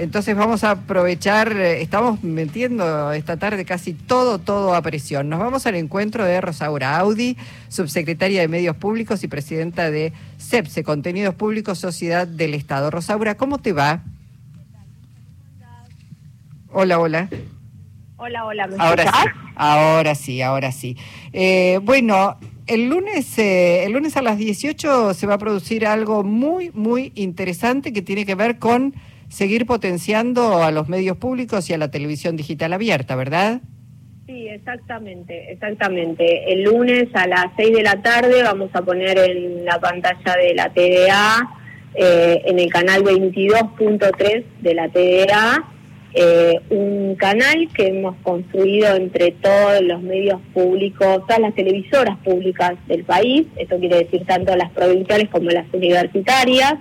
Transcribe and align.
Entonces 0.00 0.36
vamos 0.36 0.62
a 0.62 0.70
aprovechar, 0.70 1.56
eh, 1.56 1.82
estamos 1.82 2.22
metiendo 2.22 3.10
esta 3.10 3.36
tarde 3.36 3.64
casi 3.64 3.94
todo, 3.94 4.38
todo 4.38 4.76
a 4.76 4.80
presión. 4.80 5.28
Nos 5.28 5.40
vamos 5.40 5.66
al 5.66 5.74
encuentro 5.74 6.24
de 6.24 6.40
Rosaura 6.40 6.96
Audi, 6.98 7.36
subsecretaria 7.66 8.40
de 8.40 8.46
Medios 8.46 8.76
Públicos 8.76 9.24
y 9.24 9.26
presidenta 9.26 9.90
de 9.90 10.12
CEPSE, 10.38 10.84
Contenidos 10.84 11.34
Públicos 11.34 11.80
Sociedad 11.80 12.28
del 12.28 12.54
Estado. 12.54 12.92
Rosaura, 12.92 13.36
¿cómo 13.36 13.58
te 13.58 13.72
va? 13.72 14.04
Hola, 16.70 17.00
hola. 17.00 17.28
Hola, 18.18 18.44
hola, 18.44 18.68
¿me 18.68 18.76
ahora 18.78 19.02
escuchás? 19.02 19.24
sí, 19.24 19.52
ahora 19.56 20.14
sí, 20.14 20.42
ahora 20.42 20.70
sí. 20.70 20.96
Eh, 21.32 21.80
bueno, 21.82 22.38
el 22.68 22.88
lunes, 22.88 23.36
eh, 23.40 23.82
el 23.82 23.94
lunes 23.94 24.16
a 24.16 24.22
las 24.22 24.38
18 24.38 25.12
se 25.12 25.26
va 25.26 25.34
a 25.34 25.38
producir 25.38 25.84
algo 25.84 26.22
muy, 26.22 26.70
muy 26.70 27.10
interesante 27.16 27.92
que 27.92 28.00
tiene 28.00 28.24
que 28.24 28.36
ver 28.36 28.60
con 28.60 28.94
seguir 29.28 29.66
potenciando 29.66 30.62
a 30.62 30.70
los 30.70 30.88
medios 30.88 31.16
públicos 31.16 31.68
y 31.70 31.74
a 31.74 31.78
la 31.78 31.90
televisión 31.90 32.36
digital 32.36 32.72
abierta, 32.72 33.14
¿verdad? 33.16 33.60
Sí, 34.26 34.48
exactamente, 34.48 35.52
exactamente. 35.52 36.52
El 36.52 36.64
lunes 36.64 37.08
a 37.14 37.26
las 37.26 37.46
6 37.56 37.76
de 37.76 37.82
la 37.82 38.02
tarde 38.02 38.42
vamos 38.42 38.70
a 38.74 38.82
poner 38.82 39.18
en 39.18 39.64
la 39.64 39.80
pantalla 39.80 40.36
de 40.36 40.54
la 40.54 40.68
TDA, 40.68 41.48
eh, 41.94 42.42
en 42.44 42.58
el 42.58 42.70
canal 42.70 43.02
22.3 43.02 44.44
de 44.60 44.74
la 44.74 44.88
TDA, 44.88 45.64
eh, 46.14 46.60
un 46.70 47.14
canal 47.16 47.68
que 47.74 47.88
hemos 47.88 48.16
construido 48.22 48.94
entre 48.96 49.32
todos 49.32 49.80
los 49.82 50.02
medios 50.02 50.40
públicos, 50.52 51.26
todas 51.26 51.40
las 51.40 51.54
televisoras 51.54 52.16
públicas 52.18 52.74
del 52.86 53.04
país, 53.04 53.46
esto 53.56 53.78
quiere 53.78 53.98
decir 54.04 54.24
tanto 54.26 54.56
las 54.56 54.70
provinciales 54.72 55.28
como 55.28 55.50
las 55.50 55.66
universitarias, 55.72 56.74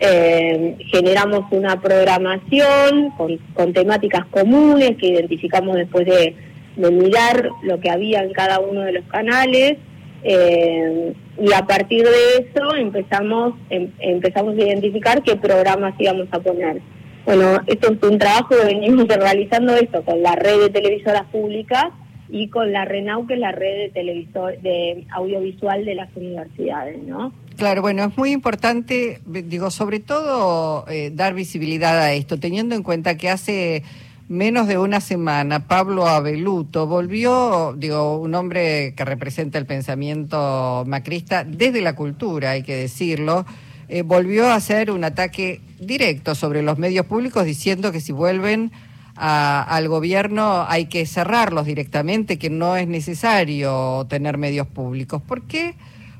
eh, 0.00 0.76
generamos 0.90 1.44
una 1.50 1.80
programación 1.80 3.10
con, 3.16 3.72
temáticas 3.72 4.26
comunes 4.26 4.96
que 4.98 5.08
identificamos 5.08 5.76
después 5.76 6.04
de, 6.06 6.34
de, 6.76 6.90
mirar 6.90 7.48
lo 7.62 7.80
que 7.80 7.90
había 7.90 8.22
en 8.22 8.32
cada 8.32 8.60
uno 8.60 8.80
de 8.80 8.92
los 8.92 9.04
canales 9.06 9.76
eh, 10.24 11.12
y 11.38 11.52
a 11.52 11.66
partir 11.66 12.04
de 12.04 12.38
eso 12.38 12.74
empezamos 12.76 13.54
em, 13.70 13.90
empezamos 13.98 14.56
a 14.56 14.62
identificar 14.62 15.22
qué 15.22 15.36
programas 15.36 15.94
íbamos 15.98 16.28
a 16.32 16.40
poner. 16.40 16.80
Bueno, 17.24 17.60
esto 17.66 17.92
es 17.92 18.02
un 18.02 18.18
trabajo 18.18 18.48
que 18.50 18.64
venimos 18.74 19.06
realizando 19.08 19.74
esto 19.74 20.02
con 20.02 20.22
la 20.22 20.34
red 20.34 20.60
de 20.60 20.70
televisoras 20.70 21.24
públicas 21.30 21.86
y 22.28 22.48
con 22.48 22.72
la 22.72 22.84
RENAU, 22.84 23.26
que 23.26 23.34
es 23.34 23.40
la 23.40 23.52
red 23.52 23.76
de 23.78 23.90
televisor 23.90 24.60
de 24.60 25.06
audiovisual 25.10 25.84
de 25.84 25.94
las 25.94 26.08
universidades, 26.16 27.02
¿no? 27.02 27.32
Claro, 27.56 27.82
bueno, 27.82 28.04
es 28.04 28.16
muy 28.16 28.32
importante, 28.32 29.20
digo, 29.26 29.70
sobre 29.70 30.00
todo 30.00 30.86
eh, 30.88 31.12
dar 31.14 31.34
visibilidad 31.34 31.98
a 32.00 32.12
esto, 32.12 32.38
teniendo 32.38 32.74
en 32.74 32.82
cuenta 32.82 33.16
que 33.16 33.30
hace 33.30 33.84
menos 34.28 34.66
de 34.66 34.78
una 34.78 35.00
semana 35.00 35.68
Pablo 35.68 36.06
Abeluto 36.08 36.86
volvió, 36.86 37.74
digo, 37.76 38.18
un 38.18 38.34
hombre 38.34 38.94
que 38.96 39.04
representa 39.04 39.58
el 39.58 39.66
pensamiento 39.66 40.82
macrista 40.86 41.44
desde 41.44 41.80
la 41.80 41.94
cultura, 41.94 42.52
hay 42.52 42.62
que 42.62 42.74
decirlo, 42.74 43.44
eh, 43.88 44.02
volvió 44.02 44.46
a 44.48 44.54
hacer 44.54 44.90
un 44.90 45.04
ataque 45.04 45.60
directo 45.78 46.34
sobre 46.34 46.62
los 46.62 46.78
medios 46.78 47.06
públicos 47.06 47.44
diciendo 47.44 47.92
que 47.92 48.00
si 48.00 48.12
vuelven 48.12 48.72
a, 49.16 49.62
al 49.62 49.88
gobierno 49.88 50.64
hay 50.68 50.86
que 50.86 51.06
cerrarlos 51.06 51.66
directamente, 51.66 52.38
que 52.38 52.50
no 52.50 52.76
es 52.76 52.88
necesario 52.88 54.06
tener 54.08 54.38
medios 54.38 54.66
públicos. 54.66 55.22
¿Por 55.22 55.42
qué? 55.42 55.74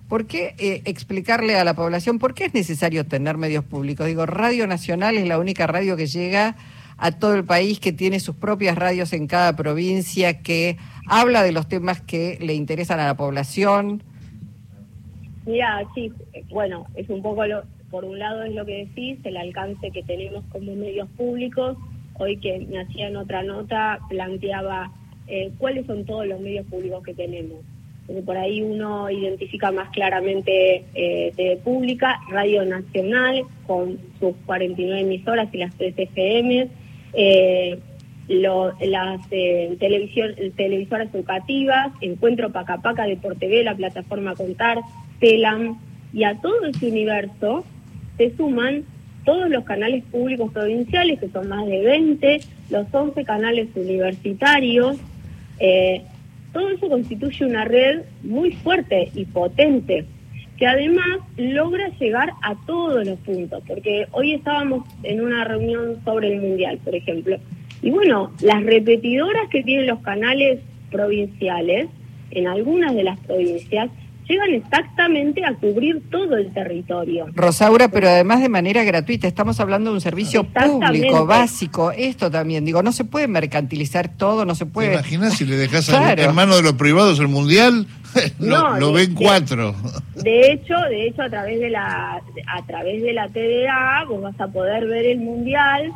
¿Por 0.09 0.27
qué 0.27 0.55
eh, 0.59 0.83
explicarle 0.85 1.57
a 1.57 1.65
la 1.65 1.75
población 1.75 2.19
por 2.19 2.35
qué 2.35 2.45
es 2.45 2.55
necesario 2.55 3.07
tener 3.07 3.37
medios 3.37 3.65
públicos? 3.65 4.07
Digo, 4.07 4.27
Radio 4.27 4.67
Nacional 4.67 5.17
es 5.17 5.27
la 5.27 5.39
única 5.39 5.67
radio 5.67 5.97
que 5.97 6.07
llega 6.07 6.57
a 6.99 7.13
todo 7.13 7.35
el 7.35 7.45
país, 7.45 7.81
que 7.81 7.93
tiene 7.93 8.21
sus 8.21 8.37
propias 8.37 8.77
radios 8.77 9.13
en 9.13 9.27
cada 9.27 9.57
provincia, 9.57 10.43
que 10.43 10.77
habla 11.09 11.43
de 11.43 11.53
los 11.53 11.69
temas 11.69 12.01
que 12.01 12.39
le 12.41 12.55
interesan 12.55 13.01
a 13.01 13.07
la 13.07 13.17
población. 13.17 14.03
Mira, 15.47 15.83
sí, 15.95 16.13
bueno, 16.51 16.87
es 16.95 17.09
un 17.09 17.23
poco, 17.23 17.47
lo, 17.47 17.65
por 17.91 18.05
un 18.05 18.19
lado 18.19 18.45
es 18.45 18.55
lo 18.55 18.65
que 18.65 18.87
decís, 18.87 19.19
el 19.25 19.37
alcance 19.37 19.91
que 19.91 20.03
tenemos 20.03 20.45
como 20.51 20.75
medios 20.75 21.09
públicos. 21.17 21.77
Hoy 22.19 22.37
que 22.39 22.61
me 22.61 22.81
hacían 22.81 23.17
otra 23.17 23.43
nota, 23.43 23.99
planteaba 24.09 24.93
eh, 25.27 25.53
cuáles 25.59 25.87
son 25.87 26.05
todos 26.05 26.27
los 26.27 26.41
medios 26.41 26.67
públicos 26.67 27.03
que 27.03 27.15
tenemos 27.15 27.59
por 28.25 28.37
ahí 28.37 28.63
uno 28.63 29.11
identifica 29.11 29.73
más 29.73 29.91
claramente 29.91 30.85
eh, 30.95 31.33
TV 31.37 31.57
Pública, 31.59 32.21
Radio 32.29 32.65
Nacional, 32.65 33.45
con 33.67 33.99
sus 34.21 34.35
49 34.47 35.01
emisoras 35.01 35.49
y 35.53 35.59
las 35.59 35.75
3 35.77 35.95
FM, 35.97 36.69
eh, 37.15 37.79
las 38.29 39.21
eh, 39.31 39.77
televisión, 39.81 40.35
televisoras 40.57 41.15
educativas, 41.15 41.93
Encuentro 42.01 42.53
Pacapaca 42.53 43.05
de 43.07 43.17
TV, 43.17 43.65
la 43.65 43.75
plataforma 43.75 44.35
Contar, 44.35 44.81
Telam, 45.21 45.79
y 46.13 46.25
a 46.25 46.39
todo 46.41 46.67
ese 46.67 46.89
universo 46.89 47.65
se 48.19 48.37
suman 48.37 48.85
todos 49.25 49.49
los 49.49 49.65
canales 49.65 50.05
públicos 50.05 50.53
provinciales, 50.53 51.21
que 51.21 51.29
son 51.29 51.49
más 51.49 51.67
de 51.67 51.81
20, 51.83 52.41
los 52.71 52.87
11 52.93 53.25
canales 53.25 53.69
universitarios, 53.75 54.97
eh, 55.59 56.03
todo 56.53 56.69
eso 56.71 56.89
constituye 56.89 57.45
una 57.45 57.65
red 57.65 58.03
muy 58.23 58.53
fuerte 58.53 59.11
y 59.15 59.25
potente, 59.25 60.05
que 60.57 60.67
además 60.67 61.19
logra 61.37 61.89
llegar 61.99 62.31
a 62.43 62.55
todos 62.67 63.05
los 63.05 63.19
puntos, 63.21 63.63
porque 63.67 64.07
hoy 64.13 64.35
estábamos 64.35 64.85
en 65.03 65.21
una 65.21 65.45
reunión 65.45 66.03
sobre 66.05 66.33
el 66.33 66.41
Mundial, 66.41 66.79
por 66.85 66.95
ejemplo, 66.95 67.39
y 67.83 67.91
bueno, 67.91 68.33
las 68.41 68.63
repetidoras 68.63 69.49
que 69.51 69.63
tienen 69.63 69.87
los 69.87 70.01
canales 70.01 70.61
provinciales, 70.91 71.89
en 72.31 72.47
algunas 72.47 72.95
de 72.95 73.05
las 73.05 73.19
provincias, 73.21 73.91
llegan 74.29 74.55
exactamente 74.55 75.45
a 75.45 75.55
cubrir 75.55 76.03
todo 76.11 76.37
el 76.37 76.53
territorio. 76.53 77.27
Rosaura, 77.35 77.89
pero 77.89 78.09
además 78.09 78.41
de 78.41 78.49
manera 78.49 78.85
gratuita, 78.85 79.27
estamos 79.27 79.61
hablando 79.61 79.91
de 79.91 79.97
un 79.97 80.01
servicio 80.01 80.45
público, 80.45 81.27
básico, 81.27 81.93
esto 81.93 82.31
también, 82.31 82.65
digo, 82.65 82.83
no 82.83 82.93
se 82.93 83.05
puede 83.05 83.29
mercantilizar 83.29 84.09
todo, 84.09 84.45
no 84.45 84.55
se 84.55 84.67
puede... 84.67 84.89
¿Te 84.89 84.95
imaginas 84.95 85.35
si 85.35 85.45
le 85.45 85.57
dejas 85.57 85.87
claro. 85.87 86.23
en 86.23 86.35
manos 86.35 86.57
de 86.57 86.63
los 86.63 86.75
privados 86.75 87.19
el 87.21 87.29
mundial? 87.29 87.87
lo, 88.39 88.71
no, 88.71 88.79
lo 88.79 88.93
de, 88.93 89.07
ven 89.07 89.15
cuatro. 89.15 89.75
De 90.15 90.53
hecho, 90.53 90.75
de 90.89 91.09
hecho 91.09 91.23
a 91.23 91.31
través 91.31 91.61
de 91.61 91.71
la 91.71 92.21
a 92.47 92.67
través 92.67 93.03
de 93.03 93.13
la 93.13 93.29
TDA 93.29 94.05
vos 94.09 94.23
vas 94.23 94.41
a 94.41 94.49
poder 94.49 94.87
ver 94.87 95.05
el 95.07 95.19
mundial, 95.19 95.93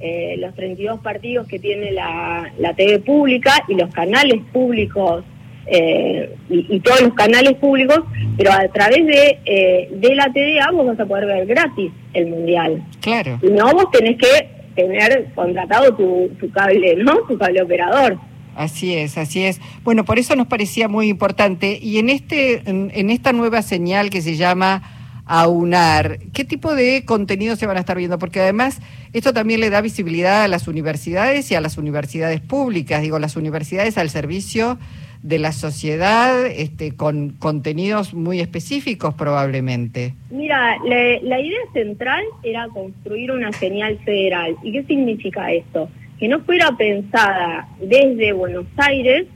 eh, 0.00 0.36
los 0.38 0.54
32 0.54 1.00
partidos 1.00 1.46
que 1.46 1.58
tiene 1.58 1.92
la, 1.92 2.50
la 2.58 2.74
TV 2.74 2.98
pública 2.98 3.54
y 3.68 3.74
los 3.74 3.90
canales 3.92 4.40
públicos 4.52 5.24
eh, 5.66 6.34
y, 6.50 6.76
y, 6.76 6.80
todos 6.80 7.00
los 7.02 7.14
canales 7.14 7.54
públicos, 7.54 8.00
pero 8.36 8.52
a 8.52 8.66
través 8.68 9.06
de, 9.06 9.38
eh, 9.44 9.88
de 9.92 10.14
la 10.14 10.32
TDA 10.32 10.70
vos 10.72 10.86
vas 10.86 11.00
a 11.00 11.06
poder 11.06 11.26
ver 11.26 11.46
gratis 11.46 11.92
el 12.14 12.26
mundial. 12.26 12.82
Claro. 13.00 13.38
Y 13.42 13.48
no 13.48 13.72
vos 13.72 13.90
tenés 13.90 14.18
que 14.18 14.48
tener 14.74 15.26
contratado 15.34 15.94
tu, 15.94 16.30
tu 16.40 16.50
cable, 16.50 16.96
¿no? 16.96 17.18
Tu 17.28 17.38
cable 17.38 17.62
operador. 17.62 18.18
Así 18.54 18.94
es, 18.94 19.16
así 19.16 19.44
es. 19.44 19.60
Bueno, 19.82 20.04
por 20.04 20.18
eso 20.18 20.36
nos 20.36 20.46
parecía 20.46 20.88
muy 20.88 21.08
importante. 21.08 21.78
Y 21.80 21.98
en 21.98 22.10
este, 22.10 22.68
en, 22.68 22.90
en 22.94 23.10
esta 23.10 23.32
nueva 23.32 23.62
señal 23.62 24.10
que 24.10 24.20
se 24.20 24.36
llama 24.36 24.82
aunar, 25.26 26.18
¿qué 26.32 26.44
tipo 26.44 26.74
de 26.74 27.04
contenidos 27.04 27.58
se 27.58 27.66
van 27.66 27.76
a 27.76 27.80
estar 27.80 27.96
viendo? 27.96 28.18
Porque 28.18 28.40
además 28.40 28.80
esto 29.12 29.32
también 29.32 29.60
le 29.60 29.70
da 29.70 29.80
visibilidad 29.80 30.42
a 30.42 30.48
las 30.48 30.68
universidades 30.68 31.50
y 31.50 31.54
a 31.54 31.60
las 31.60 31.78
universidades 31.78 32.40
públicas, 32.40 33.02
digo, 33.02 33.18
las 33.18 33.36
universidades 33.36 33.98
al 33.98 34.10
servicio 34.10 34.78
de 35.22 35.38
la 35.38 35.52
sociedad, 35.52 36.46
este, 36.46 36.96
con 36.96 37.30
contenidos 37.30 38.12
muy 38.12 38.40
específicos 38.40 39.14
probablemente. 39.14 40.14
Mira, 40.30 40.76
la, 40.84 41.20
la 41.22 41.40
idea 41.40 41.60
central 41.72 42.24
era 42.42 42.66
construir 42.68 43.30
una 43.30 43.52
señal 43.52 43.98
federal. 44.04 44.56
¿Y 44.64 44.72
qué 44.72 44.82
significa 44.84 45.52
esto? 45.52 45.88
Que 46.18 46.26
no 46.26 46.40
fuera 46.40 46.76
pensada 46.76 47.68
desde 47.80 48.32
Buenos 48.32 48.66
Aires, 48.76 49.26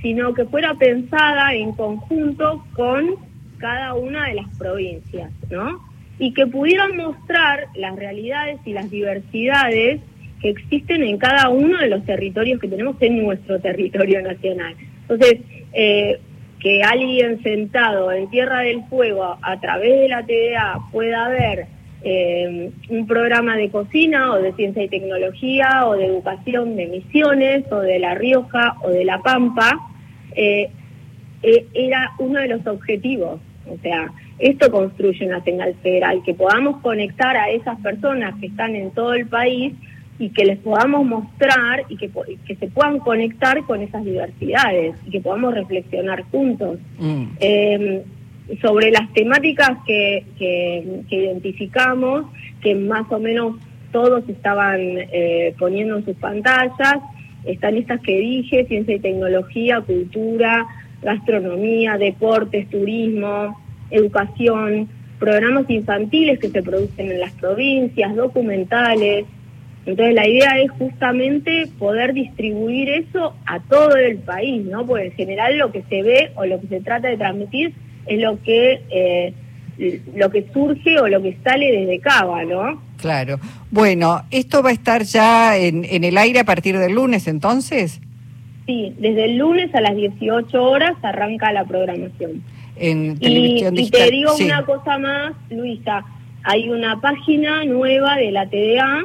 sino 0.00 0.32
que 0.32 0.46
fuera 0.46 0.74
pensada 0.74 1.54
en 1.54 1.72
conjunto 1.72 2.64
con 2.74 3.16
cada 3.64 3.94
una 3.94 4.28
de 4.28 4.34
las 4.34 4.58
provincias, 4.58 5.32
¿no? 5.50 5.80
Y 6.18 6.34
que 6.34 6.46
pudieran 6.46 6.98
mostrar 6.98 7.68
las 7.74 7.96
realidades 7.96 8.60
y 8.66 8.74
las 8.74 8.90
diversidades 8.90 10.02
que 10.42 10.50
existen 10.50 11.02
en 11.02 11.16
cada 11.16 11.48
uno 11.48 11.78
de 11.78 11.88
los 11.88 12.04
territorios 12.04 12.60
que 12.60 12.68
tenemos 12.68 12.96
en 13.00 13.22
nuestro 13.22 13.58
territorio 13.60 14.20
nacional. 14.20 14.74
Entonces, 15.00 15.40
eh, 15.72 16.20
que 16.60 16.82
alguien 16.82 17.42
sentado 17.42 18.12
en 18.12 18.28
Tierra 18.28 18.60
del 18.60 18.84
Fuego 18.84 19.38
a 19.40 19.60
través 19.60 19.98
de 19.98 20.08
la 20.08 20.26
TDA 20.26 20.80
pueda 20.92 21.30
ver 21.30 21.64
eh, 22.02 22.70
un 22.90 23.06
programa 23.06 23.56
de 23.56 23.70
cocina 23.70 24.32
o 24.32 24.42
de 24.42 24.52
ciencia 24.52 24.82
y 24.82 24.88
tecnología 24.88 25.86
o 25.86 25.96
de 25.96 26.04
educación 26.04 26.76
de 26.76 26.86
Misiones 26.88 27.64
o 27.72 27.80
de 27.80 27.98
La 27.98 28.14
Rioja 28.14 28.76
o 28.82 28.90
de 28.90 29.06
La 29.06 29.22
Pampa, 29.22 29.78
eh, 30.36 30.68
eh, 31.46 31.66
era 31.74 32.12
uno 32.18 32.40
de 32.40 32.48
los 32.48 32.66
objetivos. 32.66 33.38
O 33.66 33.76
sea, 33.82 34.10
esto 34.38 34.70
construye 34.70 35.26
una 35.26 35.42
señal 35.42 35.74
federal, 35.82 36.22
que 36.24 36.34
podamos 36.34 36.80
conectar 36.82 37.36
a 37.36 37.50
esas 37.50 37.78
personas 37.80 38.34
que 38.40 38.46
están 38.46 38.74
en 38.76 38.90
todo 38.90 39.14
el 39.14 39.26
país 39.26 39.72
y 40.18 40.30
que 40.30 40.44
les 40.44 40.58
podamos 40.58 41.04
mostrar 41.04 41.84
y 41.88 41.96
que, 41.96 42.10
que 42.46 42.54
se 42.56 42.68
puedan 42.68 42.98
conectar 43.00 43.62
con 43.64 43.80
esas 43.80 44.04
diversidades 44.04 44.94
y 45.06 45.10
que 45.10 45.20
podamos 45.20 45.54
reflexionar 45.54 46.22
juntos. 46.30 46.78
Mm. 46.98 47.24
Em, 47.40 48.02
sobre 48.60 48.90
las 48.90 49.10
temáticas 49.12 49.70
que, 49.86 50.24
que, 50.38 51.04
identificamos, 51.10 52.26
que 52.60 52.74
más 52.74 53.10
o 53.10 53.18
menos 53.18 53.56
todos 53.90 54.28
estaban 54.28 54.80
eh, 54.80 55.54
poniendo 55.58 55.96
en 55.96 56.04
sus 56.04 56.16
pantallas, 56.16 56.98
están 57.44 57.76
estas 57.76 58.00
que 58.00 58.18
dije, 58.18 58.66
ciencia 58.66 58.96
y 58.96 59.00
tecnología, 59.00 59.80
cultura, 59.80 60.66
gastronomía, 61.04 61.98
deportes, 61.98 62.68
turismo, 62.70 63.60
educación, 63.90 64.88
programas 65.18 65.68
infantiles 65.70 66.38
que 66.38 66.48
se 66.48 66.62
producen 66.62 67.12
en 67.12 67.20
las 67.20 67.32
provincias, 67.32 68.16
documentales, 68.16 69.26
entonces 69.86 70.14
la 70.14 70.26
idea 70.26 70.58
es 70.60 70.70
justamente 70.72 71.68
poder 71.78 72.14
distribuir 72.14 72.88
eso 72.88 73.34
a 73.44 73.60
todo 73.60 73.96
el 73.96 74.18
país, 74.18 74.64
¿no? 74.64 74.86
Porque 74.86 75.06
en 75.06 75.12
general 75.12 75.58
lo 75.58 75.72
que 75.72 75.82
se 75.82 76.02
ve 76.02 76.32
o 76.36 76.46
lo 76.46 76.60
que 76.60 76.68
se 76.68 76.80
trata 76.80 77.08
de 77.08 77.18
transmitir 77.18 77.74
es 78.06 78.18
lo 78.18 78.40
que 78.42 78.80
eh, 78.90 79.34
lo 80.14 80.30
que 80.30 80.46
surge 80.52 80.98
o 81.00 81.08
lo 81.08 81.20
que 81.20 81.36
sale 81.42 81.70
desde 81.72 81.98
Cava, 81.98 82.44
¿no? 82.44 82.80
Claro. 82.96 83.38
Bueno, 83.70 84.22
¿esto 84.30 84.62
va 84.62 84.70
a 84.70 84.72
estar 84.72 85.02
ya 85.02 85.56
en, 85.58 85.84
en 85.84 86.04
el 86.04 86.16
aire 86.16 86.40
a 86.40 86.44
partir 86.44 86.78
del 86.78 86.92
lunes 86.92 87.26
entonces? 87.26 88.00
Sí, 88.66 88.94
desde 88.98 89.26
el 89.26 89.36
lunes 89.36 89.74
a 89.74 89.80
las 89.80 89.94
18 89.94 90.62
horas 90.62 90.94
arranca 91.02 91.52
la 91.52 91.64
programación. 91.64 92.42
En 92.76 93.18
televisión 93.18 93.76
y, 93.76 93.82
y 93.82 93.90
te 93.90 94.10
digo 94.10 94.34
una 94.40 94.64
cosa 94.64 94.98
más, 94.98 95.32
Luisa, 95.50 96.04
hay 96.42 96.70
una 96.70 97.00
página 97.00 97.64
nueva 97.64 98.16
de 98.16 98.30
la 98.32 98.48
TDA 98.48 99.04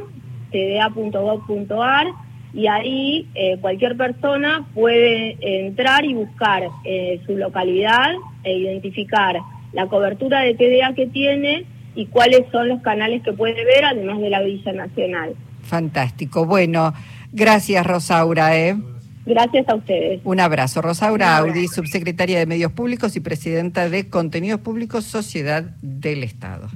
tda.gov.ar 0.52 2.08
y 2.54 2.68
ahí 2.68 3.28
eh, 3.36 3.58
cualquier 3.62 3.96
persona 3.96 4.68
puede 4.74 5.38
entrar 5.42 6.04
y 6.06 6.14
buscar 6.14 6.64
eh, 6.84 7.22
su 7.26 7.38
localidad 7.38 8.12
e 8.44 8.58
identificar 8.58 9.38
la 9.74 9.86
cobertura 9.88 10.42
de 10.42 10.56
TDA 10.56 10.96
que 10.96 11.08
tiene 11.08 11.66
y 11.96 12.08
cuáles 12.08 12.42
son 12.52 12.70
los 12.70 12.82
canales 12.82 13.22
que 13.24 13.34
puede 13.34 13.64
ver, 13.66 13.86
además 13.86 14.20
de 14.20 14.30
la 14.30 14.42
Villa 14.42 14.74
Nacional. 14.74 15.36
Fantástico. 15.62 16.46
Bueno, 16.46 16.94
gracias 17.32 17.86
Rosaura. 17.86 18.58
¿eh? 18.58 18.76
Gracias 19.26 19.68
a 19.70 19.76
ustedes. 19.76 20.22
Un 20.24 20.40
abrazo. 20.40 20.82
Rosaura 20.82 21.38
Audi, 21.38 21.68
subsecretaria 21.68 22.40
de 22.40 22.46
Medios 22.46 22.72
Públicos 22.72 23.16
y 23.16 23.20
presidenta 23.20 23.90
de 23.90 24.10
Contenidos 24.10 24.62
Públicos, 24.62 25.06
Sociedad 25.06 25.64
del 25.82 26.24
Estado. 26.24 26.70